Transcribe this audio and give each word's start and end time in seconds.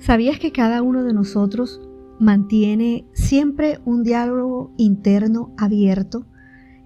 ¿Sabías 0.00 0.38
que 0.38 0.50
cada 0.50 0.80
uno 0.80 1.04
de 1.04 1.12
nosotros 1.12 1.78
mantiene 2.18 3.04
siempre 3.12 3.80
un 3.84 4.02
diálogo 4.02 4.72
interno 4.78 5.52
abierto? 5.58 6.24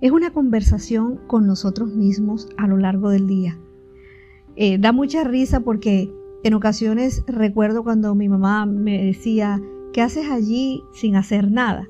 Es 0.00 0.10
una 0.10 0.32
conversación 0.32 1.20
con 1.28 1.46
nosotros 1.46 1.94
mismos 1.94 2.48
a 2.56 2.66
lo 2.66 2.76
largo 2.76 3.10
del 3.10 3.28
día. 3.28 3.56
Eh, 4.56 4.78
da 4.78 4.90
mucha 4.90 5.22
risa 5.22 5.60
porque 5.60 6.12
en 6.42 6.54
ocasiones 6.54 7.22
recuerdo 7.28 7.84
cuando 7.84 8.16
mi 8.16 8.28
mamá 8.28 8.66
me 8.66 9.04
decía, 9.04 9.62
¿qué 9.92 10.02
haces 10.02 10.28
allí 10.28 10.82
sin 10.92 11.14
hacer 11.14 11.52
nada? 11.52 11.86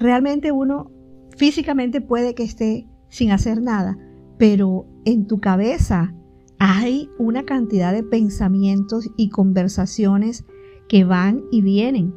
Realmente 0.00 0.50
uno 0.50 0.90
físicamente 1.36 2.00
puede 2.00 2.34
que 2.34 2.42
esté 2.42 2.88
sin 3.08 3.30
hacer 3.30 3.62
nada, 3.62 3.96
pero 4.38 4.86
en 5.04 5.28
tu 5.28 5.38
cabeza 5.38 6.14
hay 6.58 7.10
una 7.18 7.44
cantidad 7.44 7.92
de 7.92 8.02
pensamientos 8.02 9.08
y 9.16 9.28
conversaciones 9.30 10.44
que 10.88 11.04
van 11.04 11.44
y 11.50 11.62
vienen. 11.62 12.14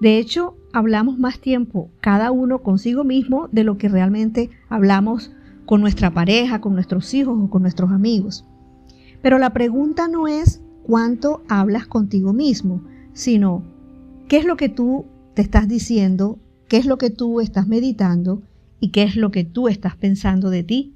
De 0.00 0.18
hecho, 0.18 0.56
hablamos 0.72 1.18
más 1.18 1.38
tiempo 1.38 1.90
cada 2.00 2.30
uno 2.30 2.62
consigo 2.62 3.04
mismo 3.04 3.48
de 3.52 3.64
lo 3.64 3.78
que 3.78 3.88
realmente 3.88 4.50
hablamos 4.68 5.32
con 5.66 5.80
nuestra 5.80 6.12
pareja, 6.12 6.60
con 6.60 6.74
nuestros 6.74 7.12
hijos 7.14 7.38
o 7.40 7.50
con 7.50 7.62
nuestros 7.62 7.90
amigos. 7.92 8.44
Pero 9.20 9.38
la 9.38 9.52
pregunta 9.52 10.08
no 10.08 10.26
es 10.26 10.62
cuánto 10.82 11.42
hablas 11.48 11.86
contigo 11.86 12.32
mismo, 12.32 12.82
sino 13.12 13.62
qué 14.28 14.38
es 14.38 14.44
lo 14.44 14.56
que 14.56 14.68
tú 14.68 15.06
te 15.34 15.42
estás 15.42 15.68
diciendo, 15.68 16.38
qué 16.68 16.78
es 16.78 16.86
lo 16.86 16.98
que 16.98 17.10
tú 17.10 17.40
estás 17.40 17.68
meditando 17.68 18.42
y 18.80 18.90
qué 18.90 19.04
es 19.04 19.16
lo 19.16 19.30
que 19.30 19.44
tú 19.44 19.68
estás 19.68 19.96
pensando 19.96 20.50
de 20.50 20.64
ti. 20.64 20.94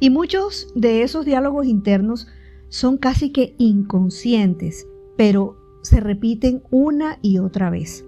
Y 0.00 0.10
muchos 0.10 0.72
de 0.74 1.02
esos 1.02 1.24
diálogos 1.24 1.66
internos 1.66 2.28
son 2.68 2.98
casi 2.98 3.30
que 3.30 3.54
inconscientes, 3.58 4.86
pero 5.16 5.56
se 5.82 6.00
repiten 6.00 6.62
una 6.70 7.18
y 7.22 7.38
otra 7.38 7.70
vez. 7.70 8.04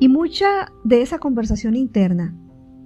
Y 0.00 0.08
mucha 0.08 0.72
de 0.82 1.02
esa 1.02 1.18
conversación 1.18 1.76
interna 1.76 2.36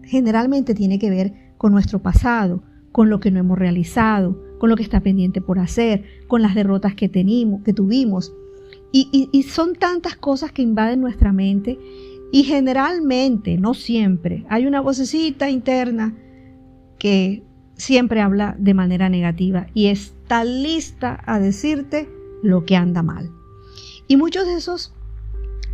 generalmente 0.05 0.75
tiene 0.75 0.99
que 0.99 1.11
ver 1.11 1.55
con 1.57 1.73
nuestro 1.73 2.01
pasado, 2.01 2.63
con 2.93 3.11
lo 3.11 3.21
que 3.21 3.31
no 3.31 3.41
hemos 3.41 3.59
realizado, 3.59 4.41
con 4.59 4.71
lo 4.71 4.77
que 4.77 4.83
está 4.83 5.01
pendiente 5.01 5.41
por 5.41 5.59
hacer, 5.59 6.05
con 6.27 6.43
las 6.43 6.55
derrotas 6.55 6.95
que, 6.95 7.09
tenimos, 7.09 7.63
que 7.63 7.73
tuvimos. 7.73 8.35
Y, 8.93 9.29
y 9.33 9.43
son 9.45 9.75
tantas 9.75 10.17
cosas 10.17 10.53
que 10.53 10.63
invaden 10.63 11.01
nuestra 11.01 11.33
mente 11.33 11.79
y 12.31 12.45
generalmente, 12.45 13.57
no 13.57 13.75
siempre, 13.75 14.45
hay 14.49 14.67
una 14.67 14.81
vocecita 14.81 15.51
interna 15.51 16.15
que 16.99 17.43
siempre 17.79 18.21
habla 18.21 18.55
de 18.59 18.75
manera 18.75 19.09
negativa 19.09 19.69
y 19.73 19.87
está 19.87 20.45
lista 20.45 21.23
a 21.25 21.39
decirte 21.39 22.11
lo 22.43 22.67
que 22.67 22.77
anda 22.77 23.03
mal. 23.03 23.31
Y 24.07 24.17
muchos 24.17 24.47
de 24.47 24.55
esos 24.55 24.93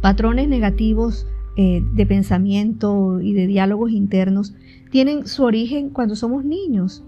patrones 0.01 0.49
negativos 0.49 1.27
eh, 1.57 1.83
de 1.95 2.07
pensamiento 2.07 3.21
y 3.21 3.33
de 3.33 3.47
diálogos 3.47 3.91
internos 3.91 4.55
tienen 4.91 5.27
su 5.27 5.45
origen 5.45 5.91
cuando 5.91 6.15
somos 6.15 6.45
niños. 6.45 7.03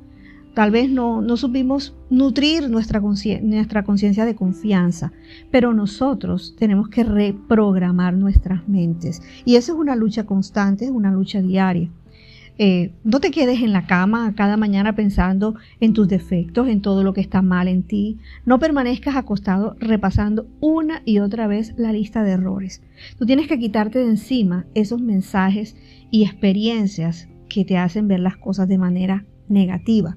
Tal 0.55 0.70
vez 0.70 0.89
no, 0.89 1.20
no 1.20 1.36
supimos 1.36 1.94
nutrir 2.08 2.70
nuestra 2.70 3.02
conciencia 3.02 4.24
de 4.24 4.34
confianza, 4.34 5.12
pero 5.50 5.74
nosotros 5.74 6.56
tenemos 6.58 6.89
que 6.89 7.05
reprogramar 7.05 8.14
nuestras 8.14 8.67
mentes. 8.67 9.20
Y 9.44 9.56
eso 9.56 9.74
es 9.74 9.78
una 9.78 9.94
lucha 9.94 10.24
constante, 10.24 10.86
es 10.86 10.91
una 10.91 11.12
lucha 11.12 11.42
diaria. 11.42 11.91
Eh, 12.58 12.92
no 13.04 13.20
te 13.20 13.30
quedes 13.30 13.60
en 13.60 13.72
la 13.72 13.86
cama 13.86 14.34
cada 14.34 14.56
mañana 14.56 14.94
pensando 14.94 15.56
en 15.80 15.92
tus 15.92 16.08
defectos, 16.08 16.68
en 16.68 16.80
todo 16.80 17.04
lo 17.04 17.12
que 17.12 17.20
está 17.20 17.42
mal 17.42 17.68
en 17.68 17.82
ti. 17.82 18.18
No 18.46 18.58
permanezcas 18.58 19.16
acostado 19.16 19.76
repasando 19.78 20.46
una 20.60 21.02
y 21.04 21.18
otra 21.18 21.46
vez 21.46 21.74
la 21.77 21.92
lista 21.92 22.22
de 22.22 22.33
errores. 22.33 22.83
Tú 23.18 23.27
tienes 23.27 23.46
que 23.46 23.58
quitarte 23.58 23.98
de 23.98 24.06
encima 24.06 24.66
esos 24.74 25.02
mensajes 25.02 25.77
y 26.11 26.24
experiencias 26.24 27.28
que 27.48 27.64
te 27.64 27.77
hacen 27.77 28.08
ver 28.08 28.20
las 28.20 28.36
cosas 28.36 28.68
de 28.68 28.78
manera 28.78 29.24
negativa. 29.48 30.16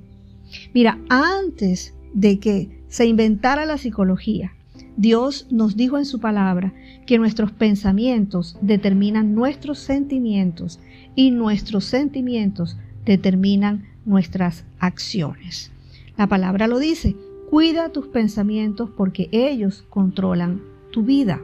Mira, 0.73 0.97
antes 1.09 1.95
de 2.13 2.39
que 2.39 2.83
se 2.87 3.05
inventara 3.05 3.65
la 3.65 3.77
psicología, 3.77 4.53
Dios 4.99 5.47
nos 5.49 5.77
dijo 5.77 5.97
en 5.97 6.03
su 6.03 6.19
palabra 6.19 6.73
que 7.05 7.17
nuestros 7.17 7.53
pensamientos 7.53 8.57
determinan 8.59 9.33
nuestros 9.33 9.79
sentimientos 9.79 10.81
y 11.15 11.31
nuestros 11.31 11.85
sentimientos 11.85 12.75
determinan 13.05 13.85
nuestras 14.03 14.65
acciones. 14.77 15.71
La 16.17 16.27
palabra 16.27 16.67
lo 16.67 16.79
dice, 16.79 17.15
cuida 17.49 17.93
tus 17.93 18.07
pensamientos 18.07 18.89
porque 18.89 19.29
ellos 19.31 19.85
controlan 19.89 20.61
tu 20.91 21.03
vida. 21.03 21.39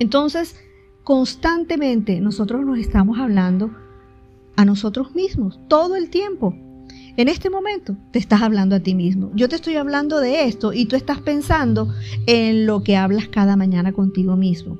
Entonces, 0.00 0.56
constantemente 1.04 2.20
nosotros 2.20 2.66
nos 2.66 2.78
estamos 2.78 3.20
hablando 3.20 3.70
a 4.56 4.64
nosotros 4.64 5.14
mismos 5.14 5.60
todo 5.68 5.94
el 5.94 6.10
tiempo. 6.10 6.56
En 7.16 7.28
este 7.28 7.50
momento 7.50 7.96
te 8.10 8.18
estás 8.18 8.40
hablando 8.40 8.76
a 8.76 8.80
ti 8.80 8.94
mismo. 8.94 9.30
Yo 9.34 9.48
te 9.48 9.56
estoy 9.56 9.76
hablando 9.76 10.18
de 10.18 10.44
esto 10.44 10.72
y 10.72 10.86
tú 10.86 10.96
estás 10.96 11.20
pensando 11.20 11.92
en 12.26 12.66
lo 12.66 12.82
que 12.82 12.96
hablas 12.96 13.28
cada 13.28 13.54
mañana 13.56 13.92
contigo 13.92 14.36
mismo. 14.36 14.78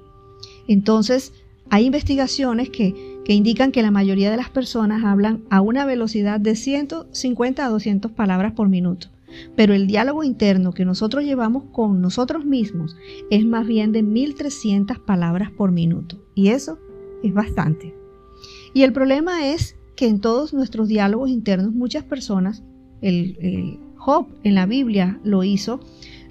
Entonces, 0.67 1.35
hay 1.69 1.85
investigaciones 1.85 2.71
que, 2.71 3.21
que 3.25 3.35
indican 3.35 3.71
que 3.71 3.83
la 3.83 3.91
mayoría 3.91 4.31
de 4.31 4.39
las 4.39 4.49
personas 4.49 5.05
hablan 5.05 5.43
a 5.51 5.61
una 5.61 5.85
velocidad 5.85 6.41
de 6.41 6.57
150 6.57 7.65
a 7.65 7.69
200 7.69 8.13
palabras 8.13 8.53
por 8.53 8.71
minuto. 8.71 9.09
Pero 9.55 9.75
el 9.75 9.87
diálogo 9.87 10.25
interno 10.25 10.73
que 10.73 10.85
nosotros 10.87 11.25
llevamos 11.25 11.65
con 11.73 12.01
nosotros 12.01 12.47
mismos 12.47 12.97
es 13.31 13.45
más 13.45 13.67
bien 13.67 13.93
de 13.93 14.03
1300 14.03 14.99
palabras 15.01 15.51
por 15.51 15.71
minuto. 15.71 16.17
Y 16.35 16.49
eso 16.49 16.79
es 17.23 17.35
bastante. 17.35 17.95
Y 18.73 18.83
el 18.85 18.93
problema 18.93 19.49
es 19.49 19.77
que 19.97 20.07
en 20.07 20.21
todos 20.21 20.55
nuestros 20.55 20.89
diálogos 20.89 21.31
internos 21.31 21.73
muchas 21.73 22.05
personas, 22.05 22.63
el, 23.01 23.79
Job 23.97 24.27
en 24.43 24.57
la 24.57 24.67
Biblia 24.67 25.21
lo 25.23 25.45
hizo, 25.45 25.79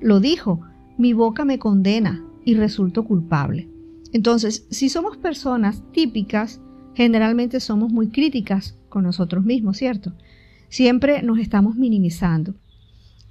lo 0.01 0.19
dijo, 0.19 0.59
mi 0.97 1.13
boca 1.13 1.45
me 1.45 1.57
condena 1.57 2.21
y 2.43 2.55
resulto 2.55 3.05
culpable. 3.05 3.69
Entonces, 4.11 4.67
si 4.69 4.89
somos 4.89 5.15
personas 5.15 5.81
típicas, 5.93 6.59
generalmente 6.95 7.61
somos 7.61 7.89
muy 7.89 8.09
críticas 8.09 8.77
con 8.89 9.03
nosotros 9.03 9.45
mismos, 9.45 9.77
¿cierto? 9.77 10.11
Siempre 10.67 11.23
nos 11.23 11.39
estamos 11.39 11.77
minimizando. 11.77 12.55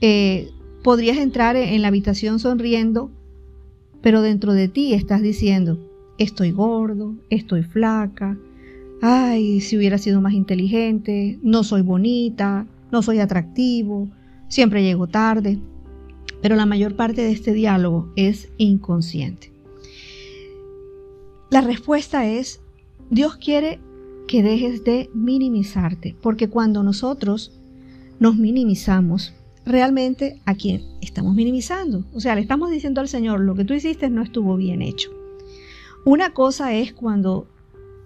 Eh, 0.00 0.48
podrías 0.82 1.18
entrar 1.18 1.56
en 1.56 1.82
la 1.82 1.88
habitación 1.88 2.38
sonriendo, 2.38 3.10
pero 4.00 4.22
dentro 4.22 4.54
de 4.54 4.68
ti 4.68 4.94
estás 4.94 5.20
diciendo, 5.20 5.78
estoy 6.16 6.50
gordo, 6.50 7.14
estoy 7.28 7.62
flaca, 7.62 8.38
ay, 9.00 9.60
si 9.60 9.76
hubiera 9.76 9.98
sido 9.98 10.20
más 10.20 10.32
inteligente, 10.32 11.38
no 11.42 11.64
soy 11.64 11.82
bonita, 11.82 12.66
no 12.90 13.02
soy 13.02 13.18
atractivo, 13.18 14.08
siempre 14.48 14.82
llego 14.82 15.06
tarde. 15.06 15.58
Pero 16.42 16.56
la 16.56 16.66
mayor 16.66 16.96
parte 16.96 17.22
de 17.22 17.32
este 17.32 17.52
diálogo 17.52 18.10
es 18.16 18.48
inconsciente. 18.56 19.52
La 21.50 21.60
respuesta 21.60 22.26
es, 22.26 22.60
Dios 23.10 23.36
quiere 23.36 23.80
que 24.28 24.42
dejes 24.42 24.84
de 24.84 25.10
minimizarte, 25.12 26.16
porque 26.22 26.48
cuando 26.48 26.82
nosotros 26.82 27.52
nos 28.20 28.36
minimizamos, 28.36 29.34
realmente 29.66 30.40
a 30.46 30.54
quién 30.54 30.82
estamos 31.00 31.34
minimizando. 31.34 32.04
O 32.14 32.20
sea, 32.20 32.34
le 32.34 32.40
estamos 32.40 32.70
diciendo 32.70 33.00
al 33.00 33.08
Señor, 33.08 33.40
lo 33.40 33.54
que 33.54 33.64
tú 33.64 33.74
hiciste 33.74 34.08
no 34.10 34.22
estuvo 34.22 34.56
bien 34.56 34.82
hecho. 34.82 35.10
Una 36.04 36.32
cosa 36.32 36.74
es 36.74 36.92
cuando 36.92 37.46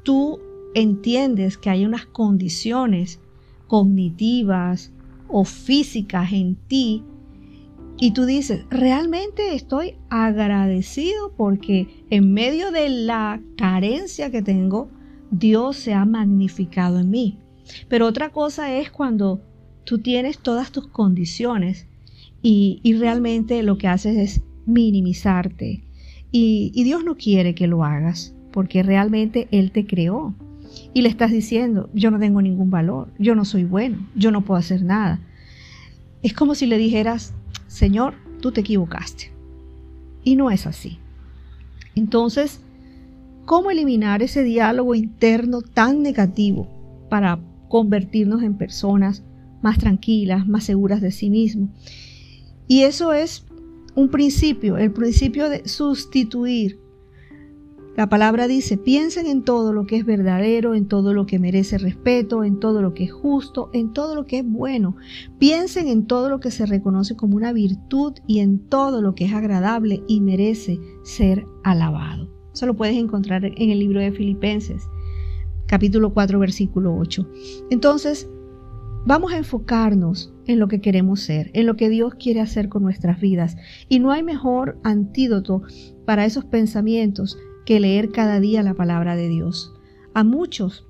tú 0.02 0.40
entiendes 0.74 1.58
que 1.58 1.70
hay 1.70 1.84
unas 1.84 2.06
condiciones 2.06 3.20
cognitivas 3.66 4.92
o 5.28 5.44
físicas 5.44 6.32
en 6.32 6.56
ti 6.68 7.02
y 7.96 8.10
tú 8.10 8.24
dices, 8.26 8.64
realmente 8.70 9.54
estoy 9.54 9.94
agradecido 10.10 11.32
porque 11.36 12.04
en 12.10 12.32
medio 12.32 12.72
de 12.72 12.88
la 12.88 13.40
carencia 13.56 14.30
que 14.30 14.42
tengo, 14.42 14.88
Dios 15.30 15.76
se 15.76 15.94
ha 15.94 16.04
magnificado 16.04 16.98
en 16.98 17.10
mí. 17.10 17.38
Pero 17.88 18.06
otra 18.06 18.30
cosa 18.30 18.76
es 18.76 18.90
cuando 18.90 19.40
tú 19.84 19.98
tienes 19.98 20.38
todas 20.38 20.72
tus 20.72 20.88
condiciones 20.88 21.86
y, 22.42 22.80
realmente 22.98 23.62
lo 23.62 23.78
que 23.78 23.88
haces 23.88 24.16
es 24.16 24.42
minimizarte. 24.66 25.84
Y, 26.30 26.72
y 26.74 26.84
Dios 26.84 27.04
no 27.04 27.16
quiere 27.16 27.54
que 27.54 27.68
lo 27.68 27.84
hagas 27.84 28.34
porque 28.52 28.82
realmente 28.82 29.48
Él 29.50 29.70
te 29.70 29.86
creó 29.86 30.34
y 30.92 31.02
le 31.02 31.08
estás 31.08 31.30
diciendo, 31.30 31.90
yo 31.92 32.10
no 32.10 32.18
tengo 32.18 32.40
ningún 32.42 32.70
valor, 32.70 33.08
yo 33.18 33.34
no 33.34 33.44
soy 33.44 33.64
bueno, 33.64 34.06
yo 34.14 34.30
no 34.30 34.44
puedo 34.44 34.58
hacer 34.58 34.82
nada. 34.82 35.20
Es 36.22 36.32
como 36.32 36.54
si 36.54 36.66
le 36.66 36.78
dijeras, 36.78 37.34
Señor, 37.66 38.14
tú 38.40 38.52
te 38.52 38.60
equivocaste. 38.60 39.32
Y 40.22 40.36
no 40.36 40.50
es 40.50 40.66
así. 40.66 40.98
Entonces, 41.94 42.60
¿cómo 43.44 43.70
eliminar 43.70 44.22
ese 44.22 44.42
diálogo 44.42 44.94
interno 44.94 45.62
tan 45.62 46.02
negativo 46.02 46.68
para 47.10 47.38
convertirnos 47.68 48.42
en 48.42 48.56
personas 48.56 49.22
más 49.62 49.78
tranquilas, 49.78 50.46
más 50.46 50.64
seguras 50.64 51.00
de 51.00 51.10
sí 51.10 51.30
mismos? 51.30 51.70
Y 52.66 52.82
eso 52.82 53.12
es 53.12 53.44
un 53.94 54.08
principio, 54.08 54.76
el 54.78 54.92
principio 54.92 55.48
de 55.48 55.68
sustituir. 55.68 56.78
La 57.96 58.08
palabra 58.08 58.48
dice, 58.48 58.76
piensen 58.76 59.28
en 59.28 59.44
todo 59.44 59.72
lo 59.72 59.86
que 59.86 59.96
es 59.96 60.04
verdadero, 60.04 60.74
en 60.74 60.88
todo 60.88 61.14
lo 61.14 61.26
que 61.26 61.38
merece 61.38 61.78
respeto, 61.78 62.42
en 62.42 62.58
todo 62.58 62.82
lo 62.82 62.92
que 62.92 63.04
es 63.04 63.12
justo, 63.12 63.70
en 63.72 63.92
todo 63.92 64.16
lo 64.16 64.24
que 64.24 64.38
es 64.38 64.44
bueno. 64.44 64.96
Piensen 65.38 65.86
en 65.86 66.06
todo 66.06 66.28
lo 66.28 66.40
que 66.40 66.50
se 66.50 66.66
reconoce 66.66 67.14
como 67.14 67.36
una 67.36 67.52
virtud 67.52 68.14
y 68.26 68.40
en 68.40 68.58
todo 68.58 69.00
lo 69.00 69.14
que 69.14 69.26
es 69.26 69.32
agradable 69.32 70.02
y 70.08 70.20
merece 70.20 70.80
ser 71.04 71.46
alabado. 71.62 72.28
Eso 72.52 72.66
lo 72.66 72.74
puedes 72.74 72.96
encontrar 72.96 73.44
en 73.44 73.70
el 73.70 73.78
libro 73.78 74.00
de 74.00 74.10
Filipenses, 74.10 74.88
capítulo 75.66 76.12
4, 76.12 76.36
versículo 76.40 76.96
8. 76.96 77.28
Entonces, 77.70 78.28
vamos 79.06 79.32
a 79.32 79.38
enfocarnos 79.38 80.34
en 80.46 80.58
lo 80.58 80.66
que 80.66 80.80
queremos 80.80 81.20
ser, 81.20 81.52
en 81.54 81.66
lo 81.66 81.76
que 81.76 81.88
Dios 81.88 82.16
quiere 82.16 82.40
hacer 82.40 82.68
con 82.68 82.82
nuestras 82.82 83.20
vidas. 83.20 83.56
Y 83.88 84.00
no 84.00 84.10
hay 84.10 84.24
mejor 84.24 84.80
antídoto 84.82 85.62
para 86.04 86.24
esos 86.24 86.44
pensamientos 86.44 87.38
que 87.64 87.80
leer 87.80 88.10
cada 88.10 88.40
día 88.40 88.62
la 88.62 88.74
palabra 88.74 89.16
de 89.16 89.28
Dios. 89.28 89.74
A 90.14 90.24
muchos 90.24 90.86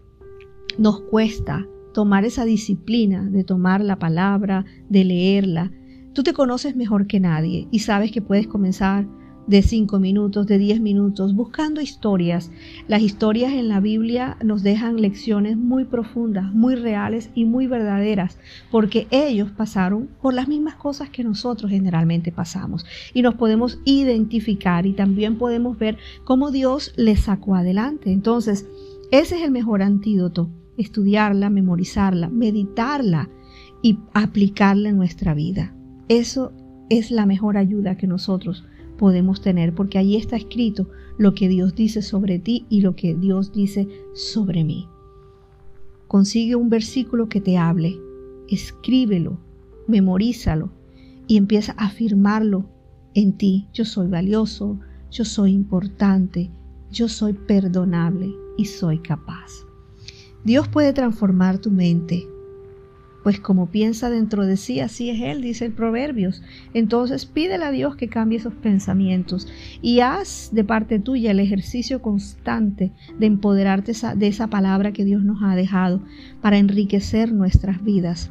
nos 0.78 1.00
cuesta 1.02 1.66
tomar 1.92 2.24
esa 2.24 2.44
disciplina 2.44 3.22
de 3.22 3.44
tomar 3.44 3.80
la 3.80 3.98
palabra, 3.98 4.64
de 4.88 5.04
leerla. 5.04 5.70
Tú 6.12 6.22
te 6.22 6.32
conoces 6.32 6.76
mejor 6.76 7.06
que 7.06 7.20
nadie 7.20 7.68
y 7.70 7.80
sabes 7.80 8.10
que 8.10 8.22
puedes 8.22 8.46
comenzar 8.46 9.06
de 9.46 9.62
cinco 9.62 9.99
minutos, 9.99 10.46
de 10.46 10.58
diez 10.58 10.81
minutos, 10.81 11.35
buscando 11.35 11.81
historias. 11.81 12.50
Las 12.88 13.02
historias 13.02 13.52
en 13.52 13.69
la 13.69 13.81
Biblia 13.81 14.37
nos 14.43 14.62
dejan 14.62 15.00
lecciones 15.00 15.56
muy 15.56 15.85
profundas, 15.85 16.52
muy 16.52 16.75
reales 16.75 17.31
y 17.35 17.44
muy 17.44 17.67
verdaderas, 17.67 18.38
porque 18.70 19.06
ellos 19.11 19.50
pasaron 19.50 20.08
por 20.23 20.35
las 20.35 20.49
mismas 20.49 20.76
cosas 20.76 21.11
que 21.11 21.25
nosotros 21.25 21.70
generalmente 21.70 22.32
pasamos 22.32 22.87
y 23.12 23.23
nos 23.23 23.35
podemos 23.35 23.79
identificar 23.85 24.87
y 24.87 24.93
también 24.93 25.37
podemos 25.37 25.79
ver 25.79 25.99
cómo 26.25 26.50
Dios 26.50 26.93
les 26.96 27.20
sacó 27.20 27.55
adelante. 27.55 28.12
Entonces, 28.12 28.67
ese 29.11 29.37
es 29.37 29.43
el 29.43 29.50
mejor 29.50 29.82
antídoto, 29.82 30.50
estudiarla, 30.76 31.50
memorizarla, 31.50 32.29
meditarla 32.31 33.29
y 33.82 33.99
aplicarla 34.14 34.88
en 34.88 34.96
nuestra 34.96 35.35
vida. 35.35 35.75
Eso 36.08 36.52
es 36.91 37.11
la 37.11 37.26
mejor 37.26 37.56
ayuda 37.56 37.96
que 37.96 38.06
nosotros 38.06 38.64
podemos 38.96 39.41
tener, 39.41 39.75
porque 39.75 39.99
ahí 39.99 40.17
está 40.17 40.37
escrito 40.37 40.88
lo 41.19 41.35
que 41.35 41.49
Dios 41.49 41.75
dice 41.75 42.02
sobre 42.02 42.38
ti 42.38 42.67
y 42.69 42.81
lo 42.81 42.96
que 42.96 43.14
Dios 43.14 43.52
dice 43.52 43.88
sobre 44.14 44.64
mí. 44.64 44.88
Consigue 46.08 46.55
un 46.56 46.69
versículo 46.69 47.29
que 47.29 47.41
te 47.41 47.56
hable, 47.58 47.96
escríbelo, 48.49 49.38
memorízalo 49.88 50.70
y 51.26 51.37
empieza 51.37 51.75
a 51.76 51.87
afirmarlo 51.87 52.67
en 53.14 53.32
ti. 53.37 53.69
Yo 53.73 53.85
soy 53.85 54.08
valioso, 54.08 54.79
yo 55.11 55.25
soy 55.25 55.52
importante, 55.52 56.50
yo 56.91 57.08
soy 57.08 57.32
perdonable 57.32 58.32
y 58.56 58.67
soy 58.67 58.99
capaz. 58.99 59.67
Dios 60.44 60.69
puede 60.69 60.93
transformar 60.93 61.58
tu 61.58 61.70
mente, 61.70 62.26
pues 63.24 63.40
como 63.40 63.70
piensa 63.70 64.10
dentro 64.10 64.44
de 64.44 64.58
sí, 64.58 64.80
así 64.80 65.08
es 65.08 65.20
Él, 65.22 65.40
dice 65.40 65.64
el 65.64 65.72
Proverbios. 65.72 66.42
Entonces 66.74 67.24
pídele 67.24 67.64
a 67.64 67.70
Dios 67.70 67.96
que 67.96 68.08
cambie 68.08 68.38
esos 68.38 68.52
pensamientos 68.52 69.48
y 69.80 70.00
haz 70.00 70.50
de 70.52 70.62
parte 70.62 70.98
tuya 70.98 71.30
el 71.30 71.40
ejercicio 71.40 72.02
constante 72.02 72.92
de 73.18 73.26
empoderarte 73.26 73.92
de 74.14 74.26
esa 74.26 74.48
palabra 74.48 74.92
que 74.92 75.06
Dios 75.06 75.24
nos 75.24 75.42
ha 75.42 75.56
dejado 75.56 76.02
para 76.42 76.58
enriquecer 76.58 77.32
nuestras 77.32 77.82
vidas. 77.82 78.30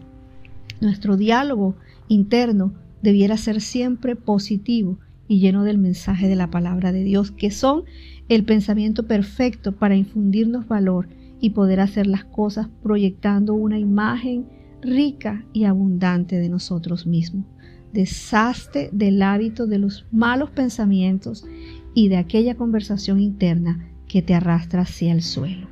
Nuestro 0.80 1.18
diálogo 1.18 1.76
interno 2.08 2.74
debiera 3.02 3.36
ser 3.38 3.62
siempre 3.62 4.16
positivo 4.16 5.00
y 5.28 5.40
lleno 5.40 5.64
del 5.64 5.80
mensaje 5.80 6.28
de 6.28 6.36
la 6.36 6.52
palabra 6.52 6.92
de 6.92 7.04
Dios, 7.04 7.32
que 7.32 7.50
son 7.50 7.84
el 8.30 8.46
pensamiento 8.46 9.08
perfecto 9.08 9.72
para 9.72 9.96
infundirnos 9.96 10.68
valor 10.68 11.08
y 11.42 11.50
poder 11.50 11.80
hacer 11.80 12.06
las 12.06 12.26
cosas 12.26 12.68
proyectando 12.84 13.56
una 13.56 13.80
imagen 13.80 14.46
rica 14.84 15.46
y 15.54 15.64
abundante 15.66 16.38
de 16.38 16.50
nosotros 16.50 17.08
mismos. 17.08 17.46
Deshazte 17.92 18.90
del 18.92 19.22
hábito 19.22 19.68
de 19.68 19.80
los 19.80 20.06
malos 20.12 20.50
pensamientos 20.52 21.46
y 21.94 22.10
de 22.10 22.18
aquella 22.18 22.56
conversación 22.56 23.20
interna 23.20 23.90
que 24.08 24.22
te 24.22 24.34
arrastra 24.34 24.82
hacia 24.82 25.12
el 25.12 25.22
suelo. 25.22 25.68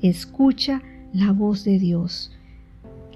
Escucha 0.00 0.82
la 1.12 1.32
voz 1.32 1.64
de 1.64 1.78
Dios. 1.78 2.32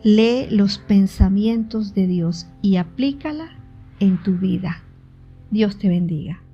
Lee 0.02 0.46
los 0.50 0.78
pensamientos 0.78 1.94
de 1.94 2.06
Dios 2.06 2.46
y 2.62 2.76
aplícala 2.76 3.50
en 4.00 4.22
tu 4.22 4.37
vida. 4.37 4.82
Dios 5.50 5.78
te 5.78 5.88
bendiga. 5.88 6.45